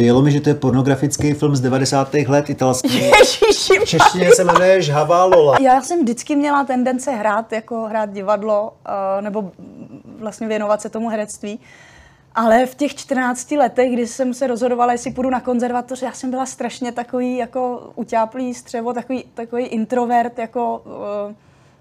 [0.00, 2.14] Vyjelo mi, že to je pornografický film z 90.
[2.14, 2.88] let italský.
[2.94, 5.56] Ježiši, V češtině se jmenuje Žhavá Lola.
[5.60, 9.52] Já jsem vždycky měla tendence hrát, jako hrát divadlo, eh, nebo
[10.18, 11.60] vlastně věnovat se tomu herectví.
[12.34, 16.30] Ale v těch 14 letech, kdy jsem se rozhodovala, jestli půjdu na konzervatoř, já jsem
[16.30, 20.82] byla strašně takový jako utáplý střevo, takový, takový introvert, jako
[21.30, 21.34] eh,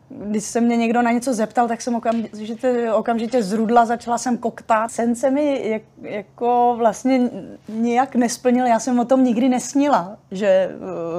[0.09, 4.91] když se mě někdo na něco zeptal, tak jsem okamžitě, okamžitě zrudla, začala jsem koktat.
[4.91, 7.29] Sen se mi jak, jako vlastně
[7.69, 10.71] nijak nesplnil, já jsem o tom nikdy nesnila, že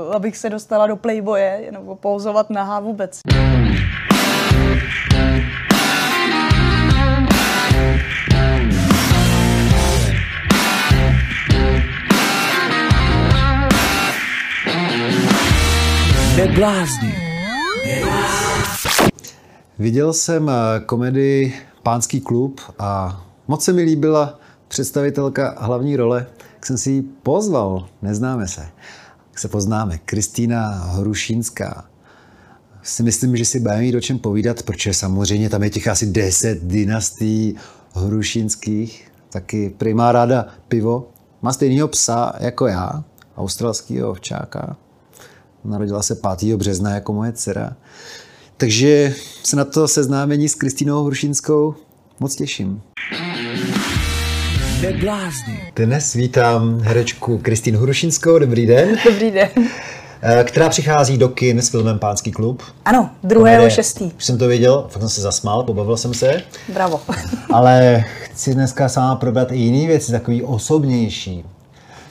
[0.07, 3.21] uh, abych se dostala do Playboye nebo pouzovat nahá vůbec.
[16.37, 17.15] Neblázni.
[19.80, 26.66] Viděl jsem eh, komedii Pánský klub a moc se mi líbila představitelka hlavní role, jak
[26.66, 28.61] jsem si ji pozval, neznáme se,
[29.30, 31.85] jak se poznáme, Kristýna Hrušínská.
[32.82, 36.07] Si myslím, že si budeme mít o čem povídat, protože samozřejmě tam je těch asi
[36.07, 37.57] 10 dynastí
[37.95, 41.10] hrušínských, taky primá ráda pivo.
[41.43, 43.05] Má stejného psa jako já,
[43.37, 44.77] australského ovčáka.
[45.65, 46.57] Narodila se 5.
[46.57, 47.77] března jako moje dcera.
[48.61, 51.75] Takže se na to seznámení s Kristýnou Hrušinskou
[52.21, 52.83] moc těším.
[55.77, 58.39] Dnes vítám herečku Kristýnu Hrušinskou.
[58.39, 58.97] Dobrý den.
[59.05, 59.49] Dobrý den.
[60.23, 62.63] Eh, Která přichází do kin s filmem Pánský klub.
[62.85, 64.05] Ano, druhého šestý.
[64.17, 66.43] Už jsem to věděl, fakt jsem se zasmál, pobavil jsem se.
[66.72, 67.00] Bravo.
[67.53, 71.45] Ale chci dneska s váma probrat i jiné věci, takový osobnější.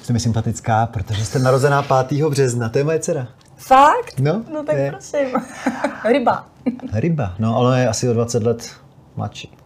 [0.03, 2.25] Jste mi sympatická, protože jste narozená 5.
[2.29, 3.27] března, to je moje dcera.
[3.59, 4.19] Fakt?
[4.19, 4.91] No, no tak je.
[4.91, 5.27] prosím.
[6.05, 6.45] Ryba.
[6.93, 8.69] Ryba, no ale je asi o 20 let
[9.15, 9.57] mladší.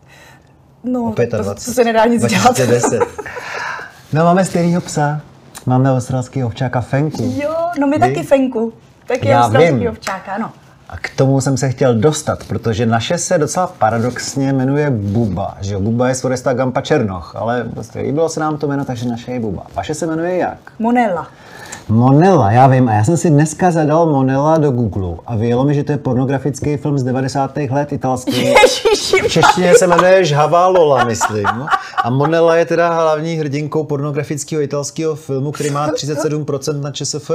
[0.84, 1.66] No, O to, 25.
[1.66, 2.44] to se nedá nic dělat.
[2.58, 3.00] 2010.
[4.14, 5.22] No máme stejného psa.
[5.66, 7.34] Máme australského ovčáka Fenku.
[7.44, 8.00] Jo, no my Vy?
[8.00, 8.74] taky Fenku.
[9.08, 9.90] Taky Já australský vím.
[9.90, 10.52] ovčáka, ano.
[10.90, 15.58] A k tomu jsem se chtěl dostat, protože naše se docela paradoxně jmenuje Buba.
[15.62, 15.80] Že jo?
[15.80, 19.32] Buba je z Foresta Gampa Černoch, ale prostě líbilo se nám to jméno, takže naše
[19.32, 19.66] je Buba.
[19.76, 20.58] Vaše se jmenuje jak?
[20.80, 21.28] Monella.
[21.90, 22.90] Monella, já vím.
[22.90, 25.98] A já jsem si dneska zadal Monella do Google a vyjelo mi, že to je
[25.98, 27.58] pornografický film z 90.
[27.70, 28.46] let italský.
[28.46, 31.46] Ježiši, V češtině se jmenuje Žhavá Lola, myslím.
[32.04, 37.32] A Monella je teda hlavní hrdinkou pornografického italského filmu, který má 37% na ČSFD.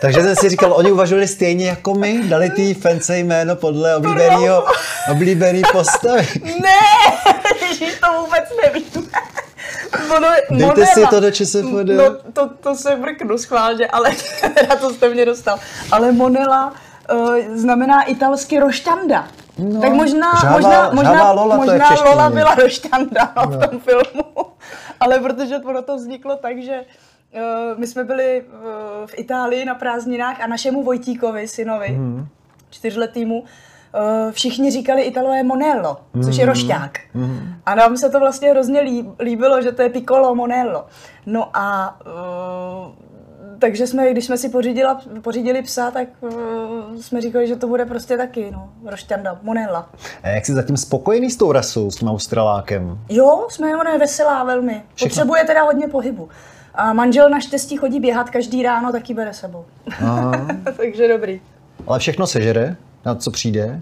[0.00, 4.64] Takže jsem si říkal, oni uvažovali stejně jako my, dali ty fence jméno podle oblíbeného,
[5.10, 6.26] oblíbený postavy.
[6.44, 6.80] ne,
[8.00, 8.84] to vůbec nevím.
[10.16, 11.88] Ono, Dejte si to do ČSFD.
[11.96, 14.10] No, to, to se vrknu schválně, ale
[14.68, 15.58] na to jste mě dostal.
[15.92, 16.72] Ale Monella
[17.12, 19.28] uh, znamená italsky roštanda.
[19.58, 22.10] No, tak možná, žhavá- možná, možná, žhavá Lola to je možná češtině.
[22.10, 24.24] Lola byla roštanda no, v tom filmu.
[25.00, 26.84] Ale protože ono to vzniklo tak, že
[27.34, 27.40] uh,
[27.78, 32.26] my jsme byli uh, v Itálii na prázdninách a našemu Vojtíkovi, synovi, mm.
[32.70, 33.71] čtyřletýmu, eh,
[34.30, 36.98] všichni říkali Italové Monello, což je rošťák.
[37.66, 40.86] A nám se to vlastně hrozně líb- líbilo, že to je Piccolo Monello.
[41.26, 43.12] No a eh,
[43.62, 46.30] takže jsme, když jsme si pořídila, pořídili psa, tak uh,
[47.00, 49.90] jsme říkali, že to bude prostě taky, no, rošťanda, Monella.
[50.22, 52.98] A jak jsi zatím spokojený s tou rasou, s tím australákem?
[53.08, 54.82] Jo, jsme, ona je veselá velmi.
[54.94, 55.08] Všechno.
[55.08, 56.28] Potřebuje teda hodně pohybu.
[56.74, 59.64] A manžel naštěstí chodí běhat každý ráno, taky bere sebou.
[60.76, 61.40] Takže dobrý.
[61.86, 63.80] Ale všechno sežere, na co přijde.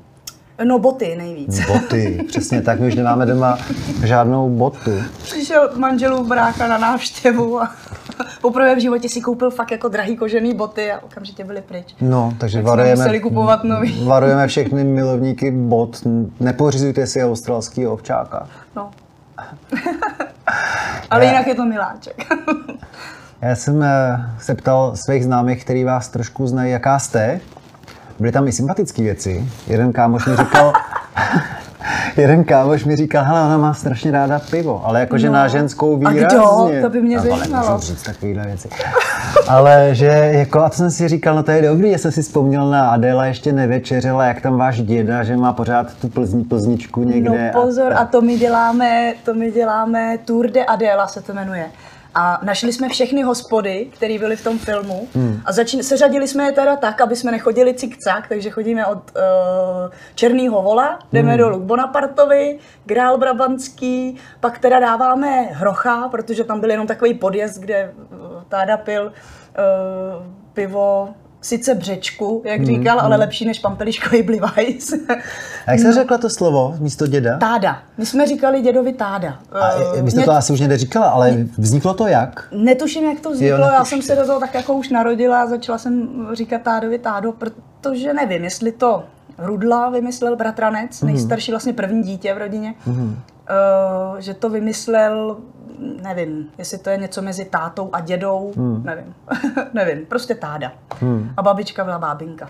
[0.64, 1.66] No boty nejvíc.
[1.66, 3.58] Boty, přesně tak, my už nemáme doma
[4.04, 4.90] žádnou botu.
[5.22, 7.72] Přišel manželův brácha na návštěvu a
[8.40, 11.94] poprvé v životě si koupil fakt jako drahý kožený boty a okamžitě byli pryč.
[12.00, 14.04] No, takže Tak varujeme, museli kupovat nový.
[14.06, 16.02] varujeme všechny milovníky bot.
[16.40, 18.48] Nepořizujte si australský ovčáka.
[18.76, 18.90] No.
[21.10, 22.26] Ale jinak je to miláček.
[23.42, 27.40] Já jsem eh, se ptal svých známých, který vás trošku znají, jaká jste.
[28.20, 29.44] Byly tam i sympatické věci.
[29.66, 30.72] Jeden kámoš mi říkal,
[32.16, 35.32] jeden kámoš mi říkal, hele, ona má strašně ráda pivo, ale jakože No.
[35.32, 36.18] na ženskou A kdo?
[36.18, 36.82] výrazně.
[36.82, 37.74] To by mě No, zajímalo.
[37.74, 38.68] můžu říct takovýhle věci.
[39.48, 42.22] ale že, jako, a to jsem si říkal, no to je dobrý, já jsem si
[42.22, 47.02] vzpomněl na Adéla ještě nevečeřela, jak tam váš děda, že má pořád tu plzni, plzničku
[47.04, 47.52] někde.
[47.54, 51.64] No pozor, a to my děláme, to my děláme Tour de Adela se to jmenuje.
[52.14, 55.40] A našli jsme všechny hospody, které byly v tom filmu hmm.
[55.44, 59.22] a začín, seřadili jsme je teda tak, aby jsme nechodili cikcak, takže chodíme od uh,
[60.14, 61.38] Černýho vola, jdeme hmm.
[61.38, 67.60] dolů k Bonapartovi, Grál Brabantský, pak teda dáváme Hrocha, protože tam byl jenom takový podjezd,
[67.60, 68.18] kde uh,
[68.48, 74.92] táda pil uh, pivo sice břečku, jak říkal, ale lepší než pampeliškový blivajs.
[75.66, 77.38] A jak jsi řekla to slovo místo děda?
[77.38, 77.78] táda.
[77.98, 79.38] My jsme říkali dědovi táda.
[79.52, 82.48] A Eh, vy jste mě- to asi už někde říkala, ale vzniklo to jak?
[82.52, 85.46] Netuším, jak to vzniklo, Jo, já jsem se do toho tak jako už narodila a
[85.46, 89.04] začala jsem říkat tádovi tádo, protože nevím, jestli to
[89.38, 91.12] Rudla vymyslel bratranec, Mhm.
[91.12, 95.36] nejstarší vlastně první dítě v rodině, uh, že to vymyslel,
[96.02, 98.82] nevím, jestli to je něco mezi tátou a dědou, Mhm.
[98.84, 99.14] nevím,
[99.74, 100.72] nevím, prostě táda.
[101.36, 102.48] A babička byla bábinka,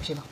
[0.00, 0.22] živa.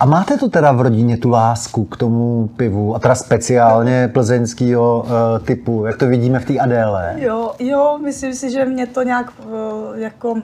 [0.00, 5.00] A máte to teda v rodině tu lásku k tomu pivu, a teda speciálně plzeňského
[5.06, 7.14] uh, typu, jak to vidíme v té Adéle?
[7.16, 10.34] Jo, jo, myslím si, že mě to nějak eh, jako...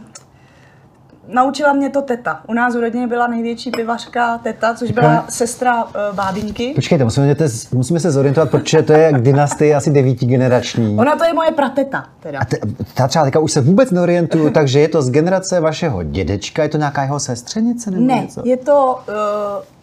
[1.28, 2.40] Naučila mě to teta.
[2.46, 6.72] U nás v rodině byla největší pivařka teta, což byla sestra uh, bábinky.
[6.74, 10.96] Počkejte, musíme, te- musíme se zorientovat, protože to je dynastie asi devítigenerační.
[10.98, 12.38] Ona to je moje prateta, teda.
[12.38, 12.56] A te,
[12.94, 16.68] ta třeba teďka už se vůbec neorientuju, takže je to z generace vašeho dědečka, je
[16.68, 18.42] to nějaká jeho sestřenice nebo Ne, něco?
[18.44, 19.14] je to uh,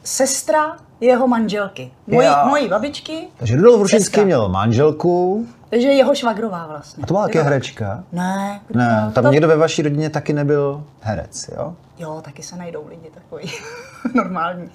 [0.04, 1.92] sestra jeho manželky.
[2.08, 2.34] Mojí, Jo.
[2.50, 7.04] mojí babičky, Takže Rudolf Rušinský měl manželku, takže jeho švagrová vlastně.
[7.04, 8.04] a to byla to- herečka.
[8.12, 11.74] Ne, Ne, tam to, někdo ve vaší rodině taky nebyl herec, jo?
[11.98, 13.52] Jo, taky se najdou lidi takový
[14.16, 14.70] normální.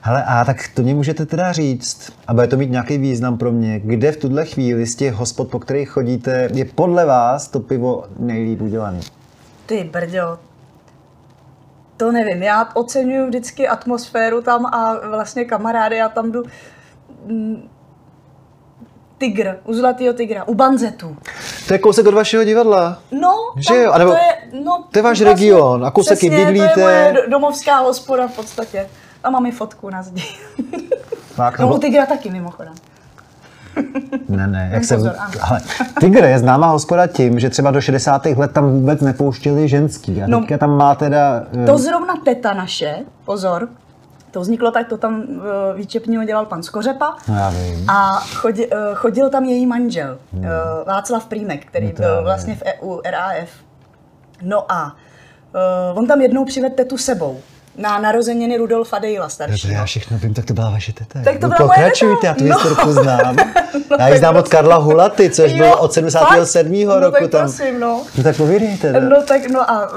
[0.00, 3.52] Hele, a tak to mě můžete teda říct, a bude to mít nějaký význam pro
[3.52, 7.60] mě, kde v tuhle chvíli z těch hospod, po kterých chodíte, je podle vás to
[7.60, 9.00] pivo nejlíp udělané?
[9.66, 10.38] Ty brďo,
[11.96, 16.42] to nevím, já oceňuju vždycky atmosféru tam a vlastně kamarády, já tam jdu
[17.26, 17.68] mm,
[19.18, 21.16] Tygr, u Zlatého tygra, u Banzetu.
[21.68, 22.98] To je kousek od vašeho divadla.
[23.12, 23.30] No,
[23.68, 26.68] Že jo, anebo to je, no, to je váš region, a kousek přesně, bydlíte.
[26.74, 28.86] to je moje do- domovská hospoda v podstatě.
[29.24, 30.22] A mám i fotku na zdi.
[31.34, 32.72] Fakt, No, nebo- u Tygra taky mimochodem.
[34.28, 35.16] Ne, ne, jak Jen se...
[35.42, 35.60] Ale
[36.00, 38.26] Tigr je známá hospoda tím, že třeba do 60.
[38.26, 40.22] let tam vůbec nepouštěli ženský.
[40.22, 40.40] A No.
[40.40, 41.42] teďka tam má teda...
[41.62, 43.68] eh, To zrovna teta naše, pozor,
[44.36, 45.44] to vzniklo tak, to tam uh,
[45.76, 47.16] výčepního dělal pan Skořepa.
[47.28, 47.90] No já vím.
[47.90, 50.44] A chodil, uh, chodil tam její manžel, uh,
[50.86, 53.48] Václav Prýmek, který No byl vlastně v EU, RAF.
[54.42, 54.96] No a
[55.94, 57.40] on tam jednou přivedl tetu sebou
[57.78, 59.74] na narozeniny Rudolfa Dejla staršího.
[59.74, 61.20] já všechno vím, tak to byla vaše teta.
[61.24, 62.26] Tak to no, byla moje pokračujte, teta.
[62.26, 62.54] já tu No.
[62.58, 63.36] historku znám.
[63.90, 66.86] No, já ji znám od Karla Hulaty, což Jo, byl od 77.
[66.86, 67.00] fakt?
[67.00, 67.40] roku no, tak tam.
[67.40, 68.02] Prosím, no.
[68.18, 68.92] No tak povídejte.
[68.92, 69.00] ne?
[69.00, 69.96] No tak no a uh,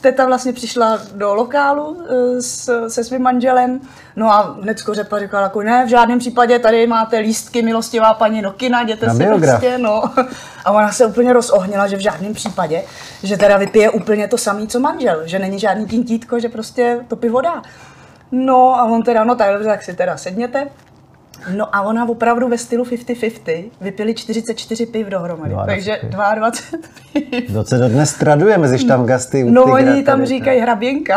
[0.00, 2.04] teta vlastně přišla do lokálu uh,
[2.40, 3.80] s, se svým manželem,
[4.16, 8.42] no a hned skořepa říkala jako ne, v žádném případě tady máte lístky milostivá paní
[8.42, 9.60] do kina, jděte Na si biograf.
[9.60, 10.02] prostě, no.
[10.64, 12.82] A ona se úplně rozohnila, že v žádném případě,
[13.22, 17.16] že teda vypije úplně to samý, co manžel, že není žádný tintítko, že prostě to
[17.16, 17.62] pivo dá.
[18.32, 20.66] No a on teda, no tak dobře, tak si teda sedněte.
[21.56, 26.10] No a ona opravdu ve stylu 50-50 vypili 44 piv dohromady, 22 takže piv.
[26.10, 27.52] 22 piv.
[27.52, 31.16] To se dodnes traduje mezi štamgasty No oni tam tady, říkají hraběnka.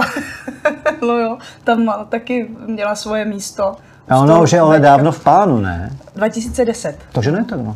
[1.01, 3.75] no jo, tam taky měla svoje místo.
[4.11, 5.91] A ono už je ale dávno v pánu, ne?
[6.15, 6.95] 2010.
[7.11, 7.75] Takže ne tak no.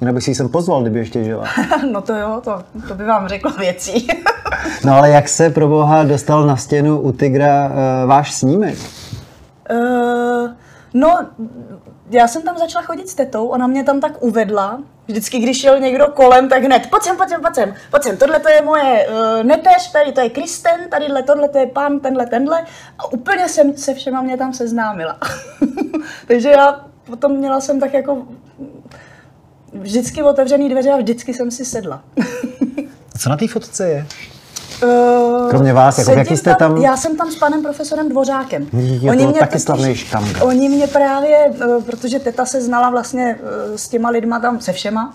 [0.00, 1.44] Jinak bych si ji sem pozval, kdyby ještě žila.
[1.92, 4.08] no to jo, to, to by vám řekla věcí.
[4.84, 8.78] No ale jak se pro boha dostal na stěnu u Tigra uh, váš snímek?
[9.70, 10.50] Uh,
[10.94, 11.28] no,
[12.10, 14.82] já jsem tam začala chodit s tetou, ona mě tam tak uvedla.
[15.06, 18.16] Vždycky, když šel někdo kolem, tak hned, pojď sem, pojď sem, pojď sem, pojď sem,
[18.16, 22.00] tohle to je moje uh, neteř, tady to je Kristen, tadyhle, tohle to je pán,
[22.00, 22.64] tenhle, tenhle.
[22.98, 25.18] A úplně jsem se všema mě tam seznámila.
[26.26, 28.26] Takže já potom měla jsem tak jako
[29.72, 32.04] vždycky otevřený dveře a vždycky jsem si sedla.
[33.18, 34.06] Co na té fotce je?
[34.84, 36.76] Uh, Kromě vás, jako jaký jste tam?
[36.76, 38.66] Já jsem tam s panem profesorem Dvořákem.
[38.72, 40.42] Je to taky slavný štamgast.
[40.42, 43.38] Oni mě právě, eh, protože teta se znala vlastně
[43.74, 45.14] eh, s těma lidma tam se všema,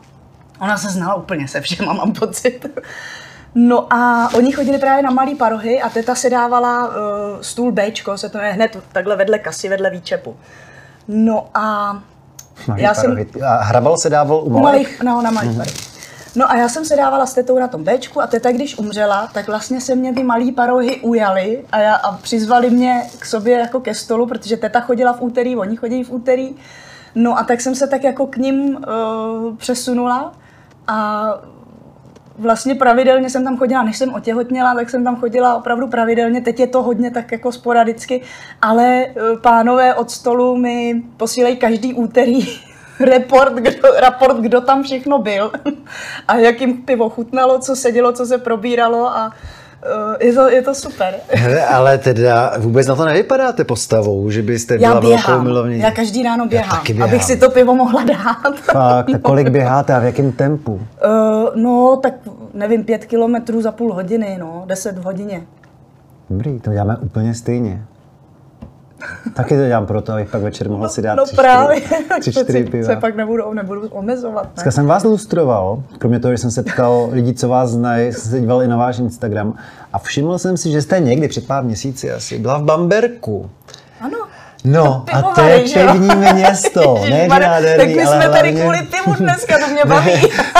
[0.61, 2.65] ona se znala úplně se všema, mám pocit.
[3.55, 6.93] No a oni chodili právě na malý parohy a teta si dávala uh,
[7.41, 10.35] stůl Bčko, se to je hned takhle vedle kasy, vedle výčepu.
[11.07, 11.93] No a
[12.67, 13.27] Malý já jsem, parohy.
[13.45, 15.98] A hrabal se dával u malých, no, na malých mm-hmm.
[16.35, 19.29] No a já jsem se dávala s tetou na tom Bčku a teta, když umřela,
[19.33, 23.57] tak vlastně se mě ty malý parohy ujaly a, já, a přizvali mě k sobě
[23.57, 26.55] jako ke stolu, protože teta chodila v úterý, oni chodí v úterý.
[27.15, 30.33] No a tak jsem se tak jako k ním uh, přesunula
[30.87, 31.29] a
[32.37, 36.59] vlastně pravidelně jsem tam chodila, než jsem otěhotněla, tak jsem tam chodila opravdu pravidelně, teď
[36.59, 38.21] je to hodně tak jako sporadicky,
[38.61, 42.68] ale eh, pánové od stolu mi posílají každý úterý
[42.99, 45.51] report, kdo, raport, kdo tam všechno byl
[46.27, 49.31] a jak jim pivo chutnalo, co se dělo, co se probíralo a
[50.19, 51.13] eh, je to, je to super.
[51.29, 55.81] Hele, ale teda vůbec na to nevypadáte postavou, že byste byla Já velkou běhám, milovnicí.
[55.83, 57.09] já každý ráno běhám, taky běhám.
[57.09, 58.55] abych si to pivo mohla dát.
[58.59, 60.71] Fakt, tak kolik běháte a v jakém tempu?
[60.73, 60.81] Uh,
[61.55, 62.13] no, tak
[62.53, 65.43] nevím, pět kilometrů za půl hodiny, no, deset v hodině.
[66.29, 67.81] Dobrý, to děláme úplně stejně.
[69.33, 72.31] Taky to dělám proto, abych pak večer mohl si dát no tři, právě, čtyři, tři,
[72.31, 72.85] čtyři piva.
[72.85, 74.43] se pak nebudu, nebudu omezovat.
[74.43, 74.49] Ne?
[74.53, 78.31] Dneska jsem vás lustroval, kromě toho, že jsem se ptal lidí, co vás znají, jsem
[78.31, 79.53] se díval i na váš Instagram
[79.93, 83.49] a všiml jsem si, že jste někdy před pár měsíci asi byla v Bamberku.
[84.01, 84.17] Ano.
[84.63, 88.77] No a to je pevní město, ne nádherný, Tak my ale jsme tady hlavně- kvůli
[88.77, 90.11] pivu dneska, to mě baví.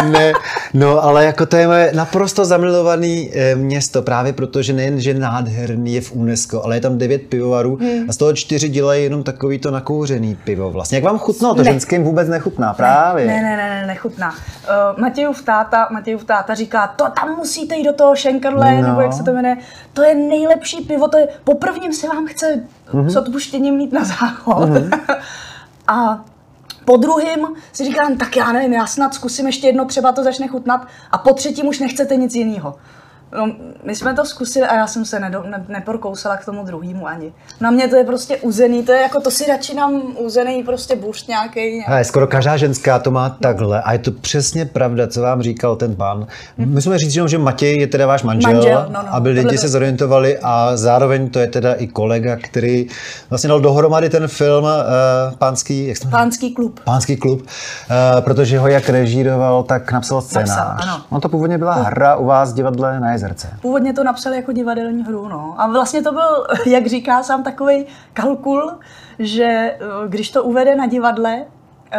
[0.04, 0.34] ne, ne,
[0.74, 3.24] no ale jako to je moje naprosto zamilované
[3.56, 7.76] město, právě proto, že nejen, že nádherný je v UNESCO, ale je tam devět pivovarů
[7.76, 8.10] Hmm.
[8.10, 10.98] a z toho čtyři dělají jenom takový to nakouřený pivo vlastně.
[10.98, 11.56] Jak vám chutnalo?
[11.56, 11.72] To Ne.
[11.72, 13.26] ženským vůbec nechutná, právě.
[13.28, 14.30] Ne, ne, ne, ne, nechutná.
[14.30, 18.82] Uh, Matějův táta, Matějův táta říká, to tam musíte jít do toho Schenkerle, No.
[18.82, 18.88] no.
[18.88, 19.58] nebo jak se to jmenuje,
[19.94, 22.46] to je nejlepší pivo, to je, po prvním se vám chce.
[22.94, 23.10] Mm-hmm.
[23.10, 24.70] s odpuštěním mít na záchod.
[24.70, 25.20] Mm-hmm.
[25.88, 26.26] a
[26.86, 30.48] po druhým si říkám, tak já nevím, já snad zkusím ještě jedno, třeba to začne
[30.48, 32.76] chutnat a po třetím už nechcete nic jiného.
[33.38, 33.52] No,
[33.84, 37.34] my jsme to zkusili a já jsem se nedo, ne, neprokousala k tomu druhému ani.
[37.62, 40.96] Na mě to je prostě uzený, to je jako, to si radši nám uzený prostě
[40.96, 41.80] bušt nějaký.
[41.88, 45.76] Hele, skoro každá ženská to má takhle a je to přesně pravda, co vám říkal
[45.76, 46.28] ten pán.
[46.58, 49.58] Musíme říct, jenom, že Matěj je teda váš manžel, Manžel, no, no, aby lidi tohle
[49.58, 52.88] se to- zorientovali a zároveň to je teda i kolega, který
[53.30, 54.70] vlastně dal dohromady ten film uh,
[55.38, 56.24] pánský, jak se to jmenuje?
[56.24, 56.80] Pánský klub.
[56.84, 60.50] Pánský klub, uh, protože ho jak režíroval, tak napsal scénář.
[60.50, 61.04] Napsal, ano.
[61.10, 63.58] On to původně byla hra u vás v divadle na Jezerce.
[63.62, 65.56] Původně to napsal jako divadelní hru, no.
[65.58, 68.72] A vlastně to byl, jak říká sám, takový kalkul,
[69.20, 71.46] že eh, když to uvede na divadle,
[71.92, 71.98] eh,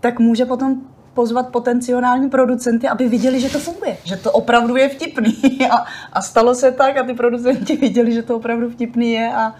[0.00, 0.80] tak může potom
[1.14, 5.36] pozvat potenciální producenty, aby viděli, že to funguje, že to opravdu je vtipný.
[5.70, 9.54] A, a stalo se tak a ty producenti viděli, že to opravdu vtipný je a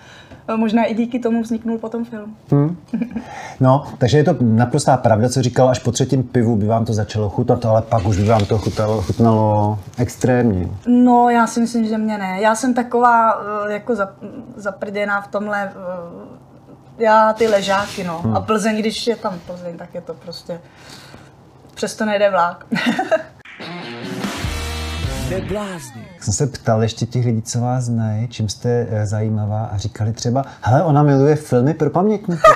[0.57, 2.37] možná i díky tomu vzniknul potom film.
[3.61, 6.93] No, takže je to naprostá pravda, co říkal, až po třetím pivu by vám to
[6.93, 10.69] začalo chutnat, ale pak už by vám to chutalo, chutnalo extrémně.
[10.87, 12.41] No, já si myslím, že mě ne.
[12.41, 16.37] Já jsem taková eh, jako zap- zaprděná v tomhle, eh,
[16.99, 18.23] já ty ležáky, no.
[18.35, 20.61] A Plzeň, když je tam Plzeň, tak je to prostě,
[21.75, 22.67] přesto nejde vlák.
[25.31, 26.05] Neblázni.
[26.21, 30.13] jsem se ptal ještě těch lidí, co vás znají, čím jste eh, zajímavá a říkali
[30.13, 32.43] třeba, hele, ona miluje filmy pro pamětníky.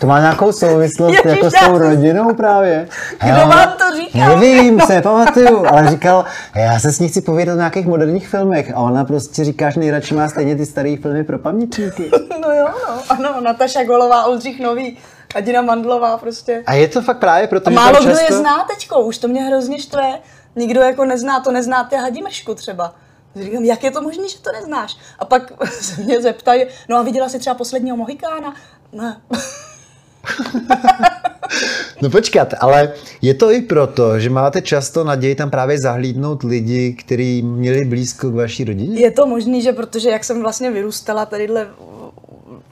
[0.00, 2.88] To má nějakou souvislost Ježiš, jako s tou rodinou právě.
[3.24, 4.28] Kdo ona- vám to říkal?
[4.38, 6.24] Nevím, se nepamatuju, ale říkal,
[6.56, 9.80] já se s ní chci povědět o nějakých moderních filmech a ona prostě říká, že
[9.80, 12.10] nejradši má stejně ty staré filmy pro pamětníky.
[12.42, 12.94] no jo, no.
[13.08, 14.98] Ano, Nataša Golová, Oldřich Nový,
[15.34, 16.62] Adina Mandlová prostě.
[16.66, 18.34] A je to fakt právě proto, A že málo tam kdo často...
[18.34, 20.18] je zná teďko, už to mě hrozně štve.
[20.56, 22.94] Nikdo jako nezná, to neznáte Hadimršku třeba.
[23.36, 24.96] Říkám, jak je to možné, že to neznáš?
[25.18, 28.54] A pak se mě zeptají, no a viděla jsi třeba posledního Mohikána?
[28.92, 29.20] Ne.
[32.02, 32.92] No počkat, ale
[33.22, 38.30] je to i proto, že máte často naději tam právě zahlídnout lidi, kteří měli blízko
[38.30, 39.00] k vaší rodině?
[39.00, 41.68] Je to možný, že protože jak jsem vlastně vyrůstala tadyhle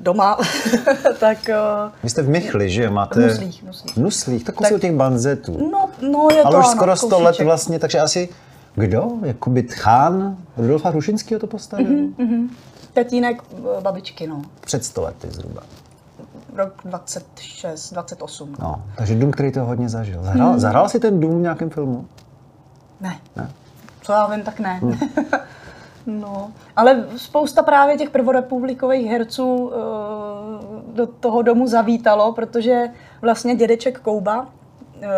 [0.02, 0.38] doma,
[1.21, 1.56] tak eh,
[2.02, 2.90] Vy jste v Michli, že?
[2.90, 3.21] Máte...
[3.21, 3.97] V Nuslích, Nuslích.
[3.97, 5.71] Nuslích, tak kousek těch banzetů.
[5.73, 8.28] no, no je Ale to už ano, skoro 100 let vlastně, takže asi
[8.75, 9.09] kdo?
[9.23, 11.87] Jakoby Chán Rudolfa Hrušinského to postavil?
[12.18, 12.49] Mhm.
[12.92, 14.42] Tatínek eh, babičky, no.
[14.61, 15.62] Před 100 lety zhruba.
[16.56, 18.56] Rok 26, 28.
[18.61, 20.23] No, takže dům, který to hodně zažil.
[20.23, 22.06] Zahrál, zahrál si ten dům v nějakém filmu?
[23.00, 23.21] Ne.
[24.02, 24.80] Co já vím, tak ne.
[26.06, 29.76] no, ale spousta právě těch prvorepublikových herců eh,
[30.92, 32.85] do toho domu zavítalo, protože
[33.23, 34.49] vlastně dědeček Kouba,
[35.02, 35.09] eh,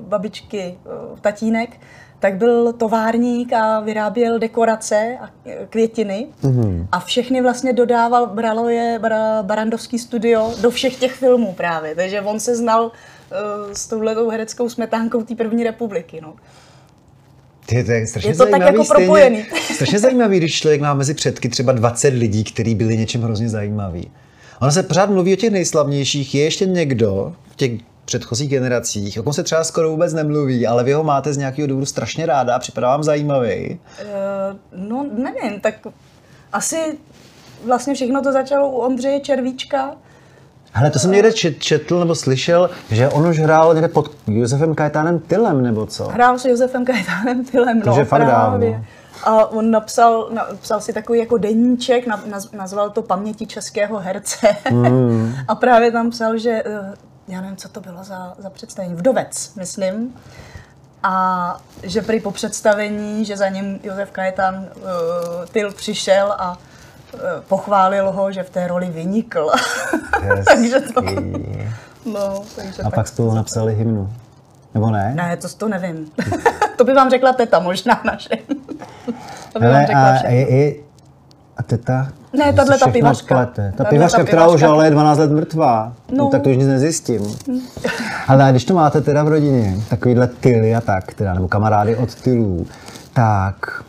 [0.00, 1.80] babičky eh, tatínek,
[2.18, 5.30] tak byl továrník a vyráběl dekorace a
[5.70, 6.86] květiny mm.
[6.92, 12.20] a všechny vlastně dodával, bralo je bra, Barandovský studio do všech těch filmů právě, takže
[12.20, 13.34] on se znal eh,
[13.74, 16.20] s touhletou hereckou smetánkou té první republiky.
[16.22, 16.34] No.
[17.66, 19.44] Ty, to je strašně Je to tak zajímavý, jako stejně, propojený.
[19.74, 24.10] Strašně zajímavý, když člověk má mezi předky třeba 20 lidí, kteří byli něčím hrozně zajímaví.
[24.60, 26.34] Ono se pořád mluví o těch nejslavnějších.
[26.34, 27.72] Je ještě někdo v těch
[28.04, 31.68] předchozích generacích, o kom se třeba skoro vůbec nemluví, ale vy ho máte z nějakého
[31.68, 33.78] důvodu strašně ráda a připadá vám zajímavý.
[33.98, 34.06] Eh,
[34.76, 35.74] no, nevím, tak
[36.52, 36.76] asi
[37.64, 39.96] vlastně všechno to začalo u Ondřeje Červíčka.
[40.76, 44.74] Hele, to jsem někde čet, četl nebo slyšel, že on už hrál někde pod Josefem
[44.74, 46.08] Kajetánem Tylem, nebo co?
[46.08, 48.70] Hrál s Josefem Kajetánem Tylem, To no, fakt právě.
[48.70, 48.84] dávno.
[49.24, 54.56] A on napsal, napsal si takový jako deníček, na, naz, nazval to Paměti českého herce.
[54.64, 55.34] Hmm.
[55.48, 56.94] a právě tam psal, že, eh,
[57.28, 60.14] já nevím, co to bylo za, za představení, Vdovec, myslím.
[61.02, 64.82] A že prý po představení, že za ním Josef Kajetán uh,
[65.52, 66.58] Tyl přišel a
[67.48, 69.50] pochválil ho, že v té roli vynikl.
[70.48, 71.00] takže to,
[72.06, 74.10] no, takže A pak spolu napsali hymnu.
[74.74, 75.12] Nebo ne?
[75.16, 76.06] Ne, to, to nevím.
[76.76, 78.28] to by vám řekla teta možná naše.
[79.52, 80.74] to by vám Hele, řekla a, je, je,
[81.56, 82.08] a teta?
[82.32, 83.34] Ne, tahle ta pivařka.
[83.34, 83.72] splete.
[83.76, 85.92] Ta pivařka, která už ale je 12 let mrtvá.
[86.10, 86.24] No.
[86.24, 86.30] No.
[86.30, 87.36] tak to už nic nezjistím.
[88.28, 91.96] Ale a když to máte teda v rodině, takovýhle tyly a tak, teda, nebo kamarády
[91.96, 92.66] od tylů,
[93.12, 93.82] tak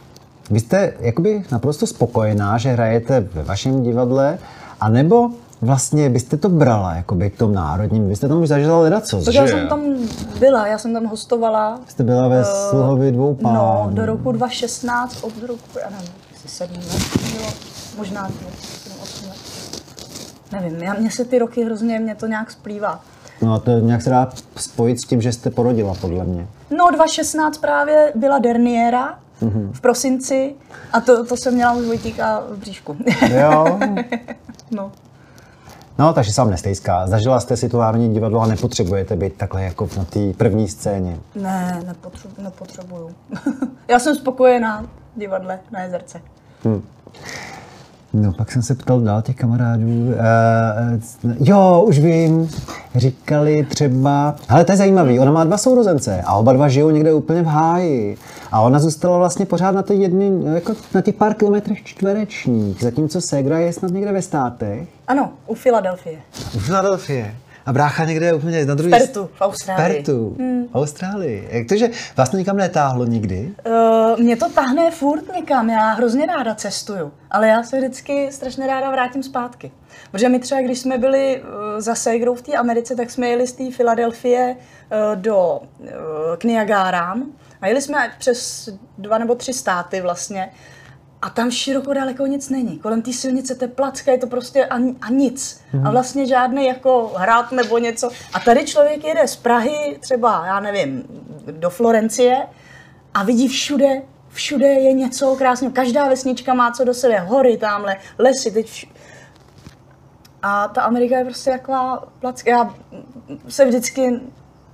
[0.50, 4.38] vy jste jakoby naprosto spokojená, že hrajete ve vašem divadle,
[4.80, 5.30] anebo
[5.62, 9.34] vlastně byste to brala jakoby k tomu národním, vy jste tam už zažila ledaco, Tak
[9.34, 9.40] že?
[9.40, 9.82] já jsem tam
[10.40, 11.80] byla, já jsem tam hostovala.
[11.88, 13.56] Jste byla ve Sluhovi dvou pánů.
[13.56, 17.02] No, do roku 2016, od roku, já nevím, jestli sedm let
[17.38, 17.50] bylo,
[17.98, 18.26] možná
[19.04, 19.38] osm let.
[20.52, 23.00] Nevím, já, mně se ty roky hrozně, mě to nějak splývá.
[23.42, 26.48] No a to nějak se dá spojit s tím, že jste porodila, podle mě.
[26.78, 29.72] No, 2016 právě byla derniéra Mhm.
[29.74, 30.56] v prosinci
[30.94, 32.98] a to, to jsem měla už Vojtíka v bříšku.
[33.30, 33.80] Jo.
[34.72, 34.92] no.
[36.00, 37.08] No, takže sám nestejská.
[37.08, 41.18] Zažila jste si to Národní divadlo a nepotřebujete být takhle jako na té první scéně.
[41.36, 42.44] Ne, nepotřebuju.
[42.44, 43.10] nepotřebuju.
[43.88, 44.82] já jsem spokojená
[45.16, 46.22] v divadle na jezerce.
[48.22, 49.86] No, pak jsem se ptal dál těch kamarádů.
[49.86, 52.50] Uh, jo, už vím.
[52.96, 54.36] Říkali třeba...
[54.50, 57.46] Ale to je zajímavý, ona má dva sourozence a oba dva žijou někde úplně v
[57.46, 58.18] háji.
[58.52, 63.22] A ona zůstala vlastně pořád na, ty jedny, jako na těch pár kilometrech čtverečních, zatímco
[63.22, 64.88] Segra je snad někde ve státech.
[65.08, 66.18] Ano, u Filadelfie.
[66.56, 67.36] U Filadelfie.
[67.68, 68.92] A brácha někde úplně na druhý...
[68.92, 69.96] Pertu, v Austrálii.
[69.96, 70.36] Pertu,
[70.72, 71.48] v Austrálii.
[71.52, 73.52] Jak to, že vás to nikam netáhlo nikdy?
[73.68, 78.68] Uh, mě to tahne furt někam, já hrozně ráda cestuju, ale já se vždycky strašně
[78.68, 79.72] ráda vrátím zpátky.
[80.12, 81.48] Protože my třeba, když jsme byli uh,
[81.80, 85.60] za Segrou v té Americe, tak jsme jeli z té Filadelfie uh, do
[86.38, 87.24] k Niagárám
[87.62, 90.50] a jeli jsme přes dva nebo tři státy vlastně
[91.22, 92.80] a tam široko daleko nic není.
[92.80, 95.62] Kolem té silnice to je placka, je to prostě a, a nic.
[95.84, 98.10] A vlastně žádný jako hrad nebo něco.
[98.34, 101.04] A tady člověk jede z Prahy třeba, já nevím,
[101.52, 102.48] do Florencie
[103.14, 105.74] a vidí všude, všude je něco krásného.
[105.74, 107.20] Každá vesnička má co do sebe.
[107.20, 108.88] Hory tamhle, lesy, teď vš...
[110.42, 112.52] A ta Amerika je prostě taková placka.
[112.52, 112.76] Já
[113.48, 114.20] se vždycky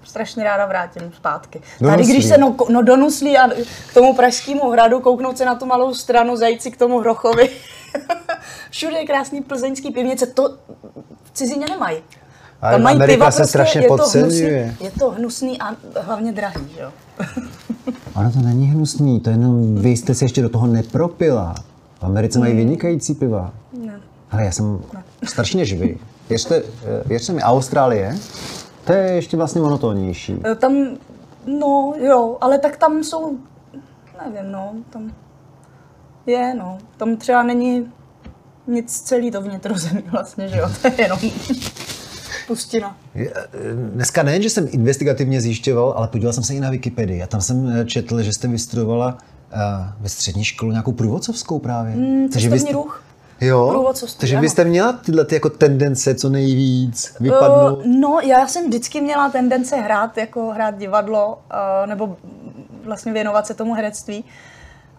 [0.04, 1.62] strašně ráda vrátím zpátky.
[1.82, 3.50] Do Tady, když se, no, no do Nuslí a
[3.90, 7.50] k tomu pražskému hradu, kouknout se na tu malou stranu, zajít si k tomu Hrochovi.
[8.70, 10.58] Všude je krásný plzeňský pivnice, to
[11.24, 11.98] v cizině nemají.
[12.62, 14.64] Ale Amerika se strašně je to, podceňuje.
[14.64, 16.92] hnusný, je to hnusný a hlavně drahý, jo.
[18.16, 21.56] Ono to není hnusný, to jenom vy jste se ještě do toho nepropila.
[22.00, 23.54] V Americe mají vynikající piva.
[23.86, 24.00] Ne.
[24.32, 24.80] Ale já jsem
[25.24, 25.98] starší než vy.
[26.30, 26.64] Věřte, eh,
[27.06, 28.18] věřte mi, Austrálie,
[28.86, 30.36] to je ještě vlastně monotónnější.
[30.52, 30.74] E, Tam,
[31.60, 33.38] no jo, ale tak tam jsou,
[34.34, 35.12] nevím, no, tam
[36.26, 37.92] je, no, tam třeba není
[38.68, 41.20] nic celý to vnitrozemí vlastně, že jo, to je jenom
[42.48, 42.98] pustina.
[43.16, 43.30] Eh,
[43.94, 47.42] Dneska nejen, že jsem investigativně zjišťoval, ale podíval jsem se i na Wikipedii a tam
[47.42, 49.08] jsem eh, četl, že jste vystudovala
[49.54, 49.60] uh,
[50.00, 51.96] ve střední školu nějakou průvodcovskou právě.
[51.96, 53.04] Mm, Takže vy cestovní jste- ruch.
[53.44, 54.50] Jo, Průvodcovství, takže vy ano.
[54.50, 57.78] jste měla tyhle ty jako tendence co nejvíc vypadnout.
[57.78, 62.18] Uh, no, já jsem vždycky měla tendence hrát, jako hrát divadlo, uh, nebo
[62.84, 64.26] vlastně věnovat se tomu herectví.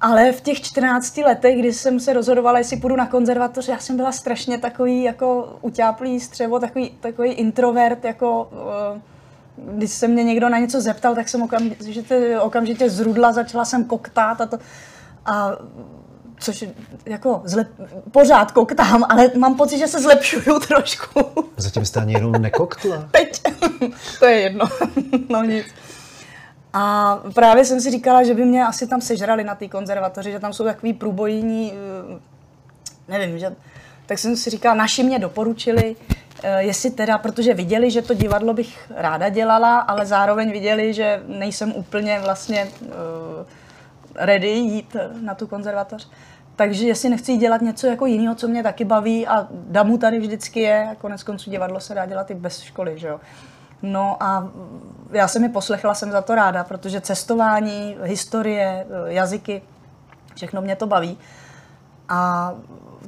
[0.00, 3.96] Ale v těch 14 letech, kdy jsem se rozhodovala, jestli půjdu na konzervatoř, já jsem
[3.96, 9.00] byla strašně takový jako utáplý střevo, takový, takový introvert, jako uh,
[9.76, 14.40] když se mě někdo na něco zeptal, tak jsem okamžitě, okamžitě zrudla, začala jsem koktát
[14.40, 14.58] a to.
[15.26, 15.52] A
[16.44, 16.64] což
[17.06, 17.68] jako zlep,
[18.10, 21.20] pořád koktám, ale mám pocit, že se zlepšuju trošku.
[21.56, 23.08] Zatím jste ani jenom nekoktla.
[23.10, 23.42] Teď.
[24.18, 24.66] to je jedno.
[25.28, 25.66] no nic.
[26.72, 30.40] A právě jsem si říkala, že by mě asi tam sežrali na té konzervatoři, že
[30.40, 32.20] tam jsou takový průbojní, eh,
[33.08, 33.54] nevím, že...
[34.06, 35.96] Tak jsem si říkala, naši mě doporučili,
[36.42, 41.22] eh, jestli teda, protože viděli, že to divadlo bych ráda dělala, ale zároveň viděli, že
[41.26, 42.86] nejsem úplně vlastně eh,
[44.14, 46.08] ready jít na tu konzervatoř.
[46.56, 50.60] Takže jestli nechci dělat něco jako jiného, co mě taky baví a damu tady vždycky
[50.60, 53.20] je, a konec konců divadlo se dá dělat i bez školy, že jo.
[53.82, 54.48] No a
[55.10, 59.62] já jsem mi poslechla, jsem za to ráda, protože cestování, historie, jazyky,
[60.34, 61.18] všechno mě to baví.
[62.08, 62.52] A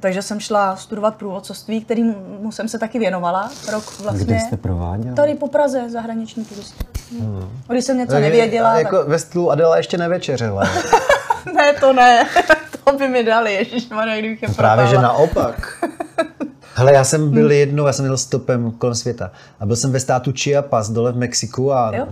[0.00, 2.14] takže jsem šla studovat průvodcovství, kterým
[2.50, 4.24] jsem se taky věnovala rok vlastně.
[4.24, 5.14] Kde jste prováděla?
[5.16, 6.84] Tady po Praze, zahraniční turisti.
[7.20, 7.62] Hmm.
[7.68, 10.62] Když jsem něco nevěděla, Jako ve stylu Adela ještě nevečeřela.
[10.64, 11.54] tak...
[11.54, 12.26] ne, to ne,
[12.86, 15.84] to by mi dali, ježišmarja, kdybych je Právě, že naopak.
[16.74, 20.00] Hele, já jsem byl jednou, já jsem jel stopem kolem světa a byl jsem ve
[20.00, 22.06] státu Chiapas dole v Mexiku a Jo.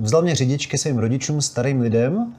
[0.00, 2.34] vzal mě řidič ke svým rodičům, starým lidem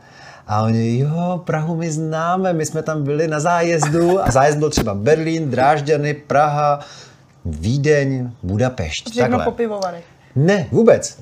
[0.48, 4.70] a oni, jo, Prahu my známe, my jsme tam byli na zájezdu a zájezd byl
[4.70, 6.80] třeba Berlín, Drážďany, Praha,
[7.46, 9.10] Vídeň, Budapešť.
[9.12, 9.46] Všechno takhle.
[9.46, 10.04] po pivovarech.
[10.36, 11.20] Ne, vůbec.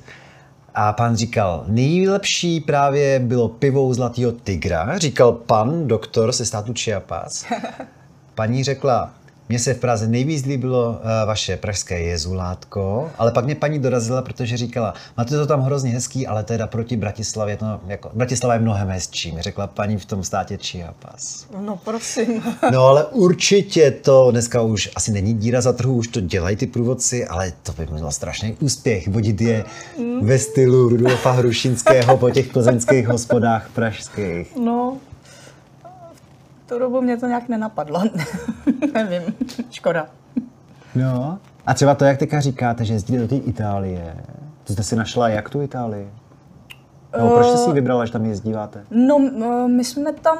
[0.78, 6.72] A pán říkal, nejlepší právě bylo pivo u Zlatého tygra, říkal pan doktor se státu
[6.74, 7.46] Chiapas.
[8.34, 9.14] Paní řekla,
[9.48, 14.22] mně se v Praze nejvíc líbilo eh, vaše pražské jezulátko, ale pak mě paní dorazila,
[14.22, 18.60] protože říkala, máte to tam hrozně hezký, ale teda proti Bratislavě, to jako, Bratislava je
[18.60, 21.46] mnohem hezčí, mi řekla paní v tom státě Chiapas.
[21.60, 22.42] No prosím.
[22.72, 26.66] No ale určitě to dneska už asi není díra za trhu, už to dělají ty
[26.66, 29.64] průvodci, ale to by byl strašný úspěch, vodit je
[30.22, 34.56] ve stylu Rudolfa Hrušinského po těch plzeňských hospodách pražských.
[34.56, 34.96] No,
[36.66, 38.02] tu dobu mě to nějak nenapadlo.
[38.94, 39.22] Nevím,
[39.70, 40.06] škoda.
[40.94, 41.38] No.
[41.66, 44.16] A třeba to, jak teďka říkáte, že jezdíte do té Itálie,
[44.64, 46.10] to jste si našla jak tu Itálii?
[47.18, 48.84] No, proč jste si ji vybrala, že tam jezdíváte?
[48.90, 50.38] No, m- my jsme tam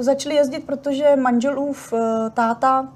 [0.00, 2.88] začali jezdit, protože manželův eh, táta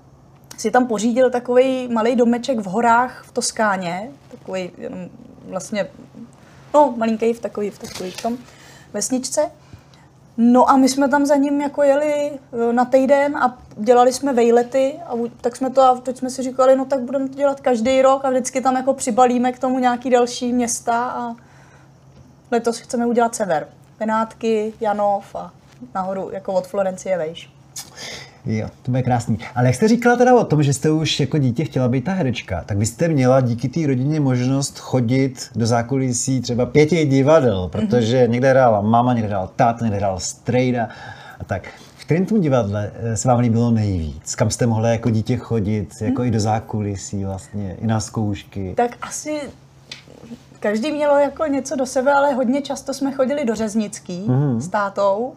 [0.58, 5.08] si tam pořídil takový malý domeček v horách v Toskáně, takový jenom
[5.48, 5.86] vlastně,
[6.74, 8.36] no, malinký v takový, v takový tom
[8.92, 9.50] vesničce.
[10.36, 14.32] No a my jsme tam za ním jako jeli eh, na týden a dělali jsme
[14.32, 17.60] vejlety a tak jsme to a teď jsme si říkali, no tak budeme to dělat
[17.60, 21.34] každý rok a vždycky tam jako přibalíme k tomu nějaký další města a
[22.50, 23.68] letos chceme udělat sever.
[23.98, 25.52] Benátky, Janov a
[25.94, 27.50] nahoru jako od Florencie vejš.
[28.46, 29.38] Jo, to bude krásný.
[29.54, 32.12] Ale jak jste říkala teda o tom, že jste už jako dítě chtěla být ta
[32.12, 37.68] herečka, tak vy jste měla díky té rodině možnost chodit do zákulisí třeba pěti divadel,
[37.72, 40.88] protože někde hrála máma, někde hrál táta, někde hrál strejda
[41.40, 41.68] a tak.
[41.96, 44.34] V kterém tom divadle eh, se vám líbilo nejvíc?
[44.34, 48.74] Kam jste mohla jako dítě chodit, jako i do zákulisí vlastně, i na zkoušky?
[48.76, 49.40] Tak asi
[50.60, 54.60] každý mělo jako něco do sebe, ale hodně často jsme chodili do Řeznický mm.
[54.60, 55.32] s tátou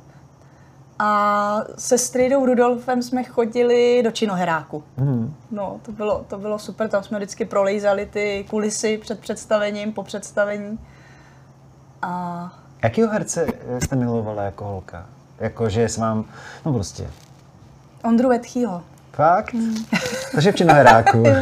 [0.99, 4.83] a se Stridou Rudolfem jsme chodili do Činoheráku.
[4.97, 5.35] Mm.
[5.51, 10.03] No, to bylo, to bylo super, tam jsme vždycky prolejzali ty kulisy před představením, po
[10.03, 10.79] představení.
[12.01, 13.47] A Jakýho herce
[13.79, 15.05] jste milovala jako holka?
[15.39, 16.25] Jako, že se vám,
[16.65, 17.07] no prostě,
[18.03, 18.83] Ondru Vetchýho.
[19.11, 19.55] fakt?
[20.31, 21.23] Takže v Činoheráku.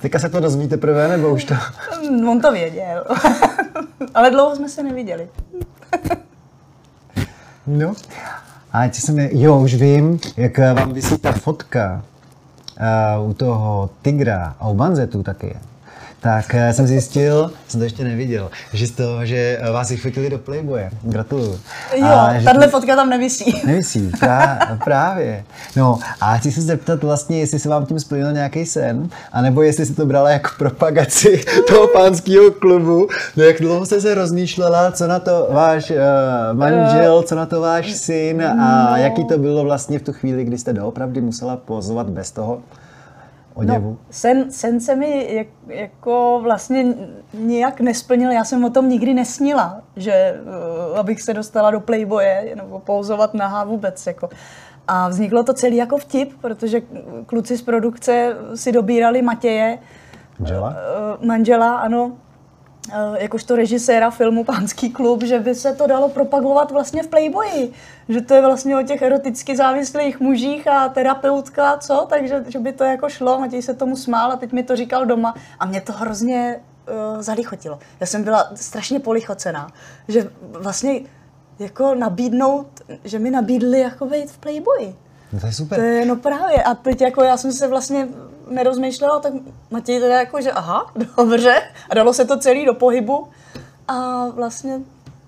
[0.00, 1.54] Teďka se to dozvíte prvé, nebo už to?
[2.30, 3.04] On to věděl.
[4.14, 5.28] ale dlouho jsme se neviděli.
[7.68, 7.94] No.
[8.72, 12.02] A co jsem, jo, už vím, jak eh, vám vysí ta fotka
[13.20, 15.56] uh, u toho tygra a u banzetu taky.
[16.20, 20.02] Tak uh, jsem zjistil, jsem to ještě neviděl, že z toho, že eh, vás jich
[20.02, 20.90] chytili do Playboye.
[21.02, 21.60] Gratuluju.
[21.96, 22.06] Jo,
[22.44, 23.62] tahle to- fotka tam nevisí.
[23.66, 25.44] Nevisí, prá, právě.
[25.76, 29.86] No a chci se zeptat vlastně, jestli se vám tím splnil nějaký sen, anebo jestli
[29.86, 33.08] si to brala jako propagaci toho pánského klubu.
[33.36, 35.96] No jak dlouho jste se rozmýšlela, co na to váš uh,
[36.52, 38.96] manžel, co na to váš syn a no.
[38.96, 42.58] jaký to bylo vlastně v tu chvíli, kdy jste doopravdy musela pozovat bez toho
[43.58, 43.90] oděvu?
[43.90, 46.94] No, sen, sen se mi jak, jako vlastně
[47.34, 50.40] nějak nesplnil, já jsem o tom nikdy nesnila, že
[50.90, 54.06] uh, abych se dostala do Playboye nebo pouzovat nahá vůbec.
[54.06, 54.28] Jako.
[54.88, 56.80] A vzniklo to celý jako vtip, protože
[57.26, 59.78] kluci z produkce si dobírali Matěje,
[60.38, 60.68] Manžela?
[60.68, 62.12] uh, manžela, ano,
[63.18, 67.72] jakožto režiséra filmu Pánský klub, že by se to dalo propagovat vlastně v Playboyi.
[68.08, 72.06] Že to je vlastně o těch eroticky závislých mužích a terapeutka, co?
[72.08, 75.06] Takže že by to jako šlo, Matěj se tomu smál a teď mi to říkal
[75.06, 77.78] doma a mě to hrozně uh, zalichotilo.
[78.00, 79.68] Já jsem byla strašně polichocená,
[80.08, 81.00] že vlastně
[81.58, 82.66] jako nabídnout,
[83.04, 84.94] že mi nabídli jako být v Playboyi.
[85.32, 85.78] No to je super.
[85.78, 86.62] To je, no právě.
[86.62, 88.08] A teď jako já jsem se vlastně
[88.50, 89.32] nerozmýšlela, tak
[89.70, 91.54] Matěj teda jako, že aha, dobře.
[91.90, 93.28] A dalo se to celý do pohybu.
[93.88, 94.80] A vlastně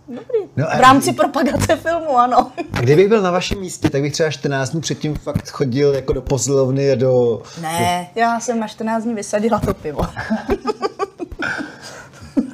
[0.09, 0.39] dobrý.
[0.57, 2.53] No a- v rámci propagace filmu, ano.
[2.73, 6.13] A kdybych byl na vašem místě, tak bych třeba 14 dnů předtím fakt chodil jako
[6.13, 7.43] do posilovny a do...
[7.63, 10.01] Ne, já jsem na 14 dní vysadila to pivo.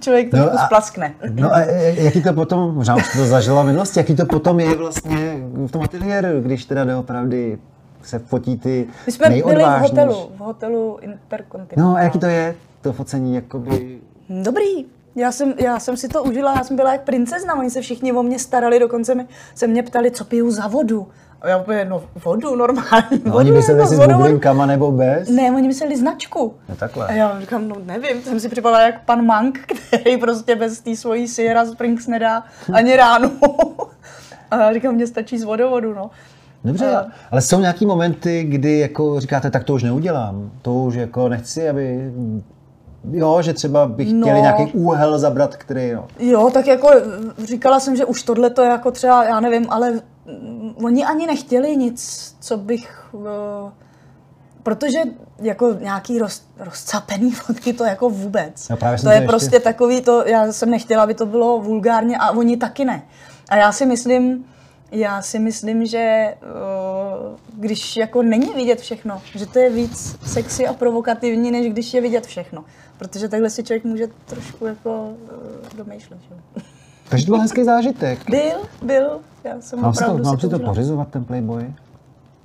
[0.00, 1.14] Člověk to No no a- splaskne.
[1.30, 1.58] No a
[1.94, 5.70] jaký to potom, možná už to zažila v minulosti, jaký to potom je vlastně v
[5.70, 7.58] tom ateliéru, když teda doopravdy
[8.06, 11.84] se fotí ty My jsme byli v hotelu, v hotelu Intercontinental.
[11.90, 13.98] No a jaký to je, to focení, jakoby...
[14.28, 14.86] Dobrý.
[15.16, 18.12] Já jsem, já jsem si to užila, já jsem byla jak princezna, oni se všichni
[18.12, 21.08] o mě starali, dokonce mi, se mě ptali, co piju za vodu.
[21.42, 23.36] A já úplně, no vodu, normální No, vodu.
[23.36, 25.28] oni mysleli, jako jestli s bublinkama nebo bez?
[25.28, 26.54] Ne, oni mysleli značku.
[26.68, 27.06] No takhle.
[27.06, 30.96] A já říkám, no nevím, jsem si připadala jak pan Mank, který prostě bez té
[30.96, 33.30] svojí Sierra Springs nedá ani ránu.
[34.50, 36.10] A já říkám, mně stačí z vodovodu, no.
[36.66, 36.96] Dobře,
[37.30, 41.68] ale jsou nějaký momenty, kdy jako říkáte, tak to už neudělám, to už jako nechci,
[41.68, 42.12] aby...
[43.12, 44.40] Jo, že třeba bych chtěli No.
[44.42, 46.06] nějaký úhel zabrat, který, no.
[46.18, 46.88] Jo, tak jako
[47.44, 51.26] říkala jsem, že už tohle to je jako třeba, já nevím, ale mm, oni ani
[51.26, 53.70] nechtěli nic, co bych, eh,
[54.62, 54.98] protože
[55.42, 58.68] jako nějaký roz, rozcapený fotky, to jako vůbec.
[58.68, 61.60] No právě to je to ještě- prostě takový, to, já jsem nechtěla, aby to bylo
[61.60, 63.02] vulgárně a oni taky ne.
[63.48, 64.44] A já si myslím,
[64.92, 66.36] já si myslím, že eh,
[67.56, 72.00] když jako není vidět všechno, že to je víc sexy a provokativní, než když je
[72.00, 72.64] vidět všechno.
[72.98, 76.18] Protože takhle si člověk může trošku jako uh, domýšlet.
[76.28, 76.62] Že?
[77.08, 78.18] Takže to byl hezký zážitek.
[78.30, 79.20] Byl, byl.
[79.44, 80.70] Já jsem Mám si to, opravdu mám si to užila.
[80.70, 81.74] pořizovat, ten Playboy?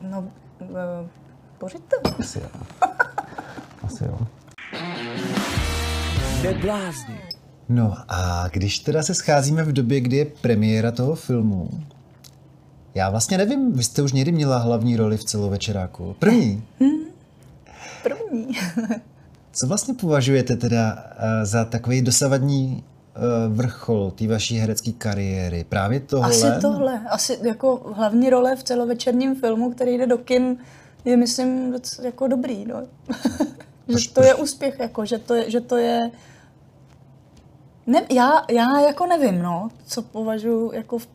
[0.01, 0.19] No,
[0.60, 0.67] uh,
[1.58, 1.95] pořiďte.
[2.19, 2.49] Asi jo.
[3.84, 4.17] Asi jo.
[6.43, 7.19] Neblázni.
[7.69, 11.69] No a když teda se scházíme v době, kdy je premiéra toho filmu,
[12.95, 16.15] já vlastně nevím, vy jste už někdy měla hlavní roli v celovečeráku.
[16.19, 16.63] První.
[18.04, 18.47] První.
[19.54, 25.65] Co vlastně považujete teda eh, za takový dosavadní eh, vrchol té vaší herecké kariéry?
[25.69, 26.30] Právě tohle?
[26.30, 27.01] Asi tohle.
[27.10, 30.58] Asi jako hlavní role v celovečerním filmu, který jde do kin,
[31.06, 32.65] je myslím jako dobrý.
[32.65, 32.84] No.
[33.97, 36.12] Že to je úspěch, jako, že to je, že to je
[37.88, 41.08] ne, já, já jako nevím, no, co považuji jako v,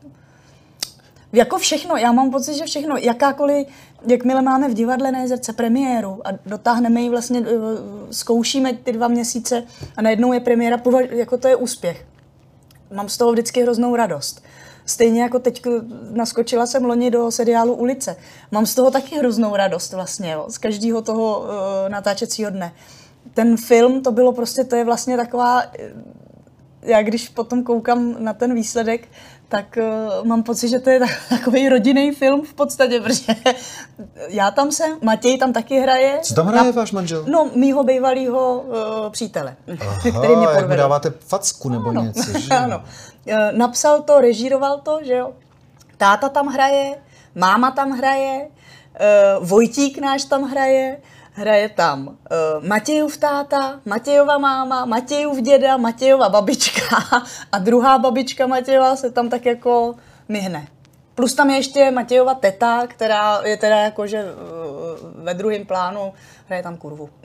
[1.37, 3.67] jako všechno, já mám pocit, že všechno, jakákoliv,
[4.07, 7.53] jakmile máme v divadle na jezerce premiéru a dotáhneme ji vlastně, eh,
[8.11, 9.65] zkoušíme ty dva měsíce
[9.97, 12.05] a najednou je premiéra, jako to je úspěch.
[12.95, 14.43] Mám z toho vždycky hroznou radost.
[14.87, 15.63] Stejně jako teď
[16.11, 18.17] naskočila jsem loni do seriálu Ulice.
[18.51, 21.47] Mám z toho taky hroznou radost vlastně, jo, z každého toho uh,
[21.89, 22.73] natáčecího dne.
[23.35, 25.91] Ten film, to bylo prostě, to je vlastně taková, eh,
[26.87, 29.09] já když potom koukám na ten výsledek,
[29.49, 29.79] tak
[30.21, 33.35] uh, mám pocit, že to je tak- takový rodinný film v podstatě, protože
[34.29, 36.19] já tam jsem, Matěj tam taky hraje.
[36.23, 37.25] Co tam hraje váš manžel?
[37.29, 39.57] No, mýho bývalého uh, přítele,
[39.99, 40.77] který mě podvedl.
[40.77, 42.55] dáváte facku nebo Ano, něco, že?
[42.55, 42.83] ano.
[43.27, 45.33] Eh, Napsal to, režíroval to, že jo.
[45.97, 46.95] Táta tam hraje,
[47.35, 48.49] máma tam hraje,
[48.95, 50.97] eh, Vojtík náš tam hraje,
[51.37, 52.15] hraje tam uh,
[52.67, 56.97] Matějův táta, Matějova máma, Matějův děda, Matějova babička
[57.53, 59.95] a druhá babička Matějova se tam tak jako
[60.29, 60.69] myhne.
[61.15, 66.13] Plus tam je ještě Matějova teta, která je teda jakože uh, ve druhém plánu,
[66.47, 67.11] hraje tam kurvu.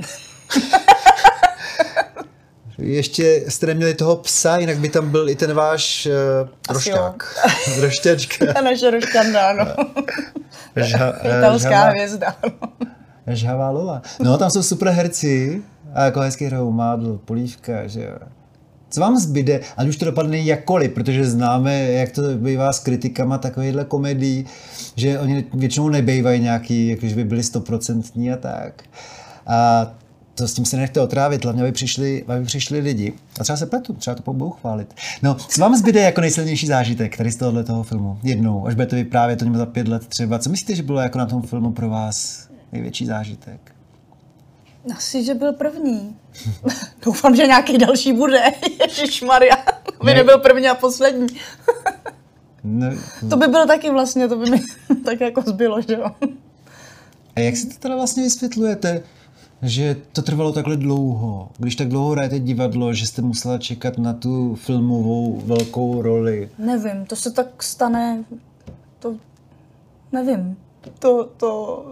[2.78, 6.08] Ještě jste neměli toho psa, jinak by tam byl i ten váš
[6.44, 7.36] uh, rošťák.
[7.82, 8.62] Rošťačka.
[8.62, 9.66] Naše rošťanda, ano.
[10.76, 12.36] Žha, eh, Italská hvězda.
[13.36, 14.02] Žhavá Lola.
[14.20, 15.62] No, tam jsou super herci
[15.94, 18.28] a jako hezky hrajou Mádl, Polívka, že jo.
[18.90, 23.38] Co vám zbyde, ať už to dopadne jakkoliv, protože známe, jak to bývá s kritikama
[23.38, 24.46] takovýchhle komedií,
[24.96, 28.84] že oni většinou nebejvají nějaký, jakože by byli stoprocentní a tak.
[29.48, 29.88] A
[30.36, 33.14] to s tím se nechte otrávit, hlavně aby přišli, aby přišli lidi.
[33.40, 34.94] A třeba se pletu, třeba to budou chválit.
[35.24, 38.18] No, co vám zbyde jako nejsilnější zážitek tady z tohohle toho filmu?
[38.24, 40.40] Jednou, až budete vyprávět o něm za pět let třeba.
[40.40, 43.76] Co myslíte, že bylo jako na tom filmu pro vás největší zážitek?
[44.96, 46.16] Asi, že byl první.
[47.06, 48.42] Doufám, že nějaký další bude.
[48.88, 49.56] Ježišmarja.
[50.00, 50.14] Aby Ne.
[50.14, 51.28] nebyl první a poslední.
[52.64, 52.96] Ne,
[53.30, 54.62] To by bylo taky vlastně, to by mi
[55.06, 56.06] tak jako zbylo, že jo.
[57.36, 59.04] A jak si to teda vlastně vysvětlujete,
[59.62, 61.50] že to trvalo takhle dlouho?
[61.58, 66.50] Když tak dlouho hrajete divadlo, že jste musela čekat na tu filmovou velkou roli.
[66.58, 68.24] Nevím, to se tak stane,
[69.00, 69.16] to
[70.12, 70.58] nevím.
[71.00, 71.86] To, to,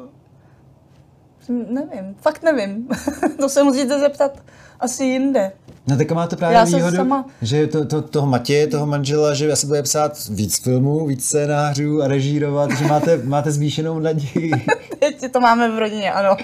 [1.49, 2.88] nevím, fakt nevím.
[3.39, 4.39] to se musíte zeptat
[4.80, 5.52] asi jinde.
[5.88, 9.52] No tak máte právě Já výhodu, sama- že to, to, toho Matěje, toho manžela, že
[9.52, 14.52] asi bude psát víc filmů, víc scénářů a režírovat, že máte, máte zvýšenou naději.
[14.99, 16.38] Teď to máme v rodině, ano.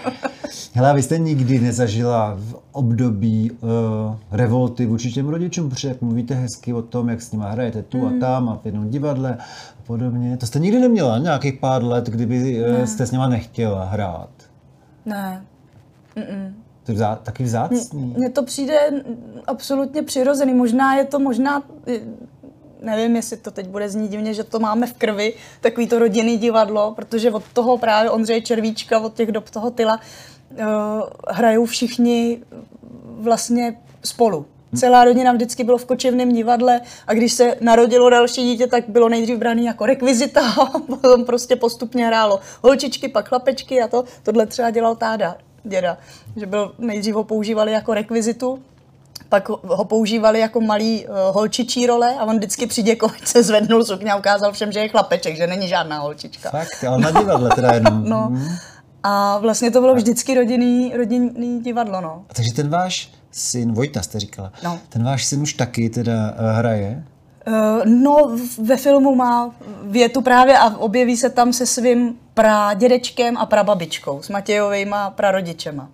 [0.74, 3.70] Hele, vy jste nikdy nezažila v období uh,
[4.32, 8.06] revolty vůči těm rodičům, protože jak mluvíte hezky o tom, jak s nima hrajete tu
[8.08, 8.18] Hmm.
[8.18, 9.38] a tam a v jednom divadle
[9.80, 10.38] a podobně.
[10.38, 14.30] To jste nikdy neměla nějakých pár let, kdyby uh, jste s nima nechtěla hrát.
[15.06, 15.46] Ne,
[16.84, 18.14] To je vzá, taky vzácný.
[18.18, 18.80] Mně to přijde
[19.48, 20.54] absolutně přirozený.
[20.54, 21.64] Možná je to, možná,
[22.82, 26.38] nevím, jestli to teď bude znít divně, že to máme v krvi, takový to rodinný
[26.38, 30.00] divadlo, protože od toho právě Ondřeje Červíčka, od těch dob toho Tyla,
[30.52, 30.66] uh,
[31.30, 32.44] hrajou všichni
[33.04, 34.46] vlastně spolu.
[34.76, 39.10] Celá rodina vždycky bylo v kočevném divadle a když se narodilo další dítě, tak bylo
[39.10, 44.04] nejdřív braný jako rekvizita a potom prostě postupně hrálo holčičky, pak chlapečky a to.
[44.24, 45.98] Tohle třeba dělal táda, děda,
[46.36, 48.60] že byl, nejdřív ho používali jako rekvizitu,
[49.30, 53.84] pak ho- používali jako malý uh, holčičí role a on vždycky při děkovačce se zvednul
[53.86, 56.50] sukně a ukázal všem, že je chlapeček, že není žádná holčička.
[56.50, 58.04] Fakt, ale na divadle teda jenom.
[58.10, 58.28] No.
[58.32, 58.56] Mhm.
[59.04, 62.26] A vlastně to bylo vždycky rodinný, rodinný divadlo, no.
[62.30, 64.80] A takže ten váš syn, Vojta jste říkala, No.
[64.90, 67.04] ten váš syn už taky teda uh, hraje?
[67.48, 67.54] Uh,
[67.86, 74.22] no, ve filmu má větu právě a objeví se tam se svým pradědečkem a prababičkou,
[74.22, 75.90] s Matějovejma prarodičema.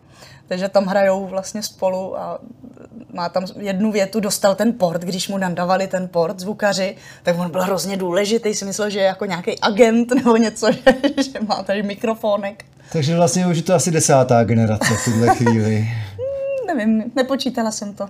[0.47, 2.39] Takže tam hrajou vlastně spolu a
[3.13, 7.51] má tam jednu větu, dostal ten port, když mu nandavali ten port zvukaři, tak on
[7.51, 10.82] byl hrozně důležitý, si myslel, že je jako nějaký agent nebo něco, že,
[11.23, 12.65] že má tady mikrofonek.
[12.91, 15.88] Takže vlastně už je to asi desátá generace v tuhle chvíli.
[16.75, 18.10] Nevím, nepočítala jsem to.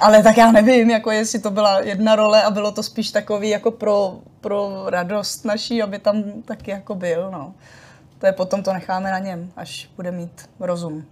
[0.00, 3.48] Ale tak já nevím, jako jestli to byla jedna role a bylo to spíš takový
[3.48, 7.54] jako pro, pro radost naší, aby tam taky jako byl, no.
[8.18, 11.04] To je potom to necháme na něm, až bude mít rozum.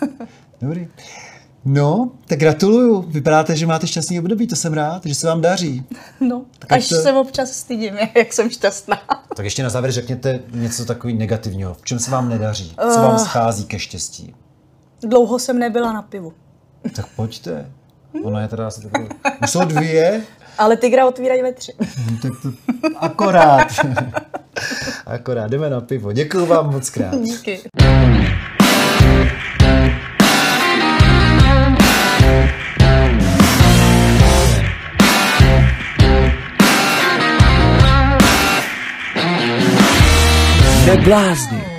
[0.60, 0.88] Dobrý.
[1.64, 3.02] No, tak gratuluju.
[3.02, 5.84] Vypadáte, že máte šťastný období, to jsem rád, že se vám daří.
[6.20, 9.00] No, Tak až to- se občas stydím, jak jsem šťastná.
[9.36, 11.74] Tak ještě na závěr řekněte něco takový negativního.
[11.74, 12.76] V čem se vám nedaří?
[12.94, 14.34] Co vám schází ke štěstí?
[15.02, 16.32] Dlouho jsem nebyla na pivu.
[16.96, 17.70] Tak pojďte.
[18.24, 19.08] Ono je teda asi takové...
[19.42, 20.22] Už jsou dvě?
[20.58, 21.72] Ale tygra otvírají ve tři.
[21.80, 22.48] No, tak to
[22.96, 23.68] akorát.
[25.06, 26.12] akorát, jdeme na pivo.
[26.12, 27.14] Děkuji vám moc krát.
[27.20, 27.60] Díky.
[40.86, 41.75] Neblázni.